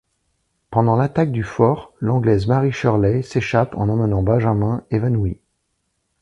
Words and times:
Pendant 0.71 0.95
l'attaque 0.95 1.31
du 1.31 1.43
fort 1.43 1.93
l'anglaise 1.99 2.47
Mary 2.47 2.71
Shirley 2.71 3.21
s'échappe 3.21 3.75
en 3.77 3.87
emmenant 3.87 4.23
Benjamin 4.23 4.83
évanoui. 4.89 5.39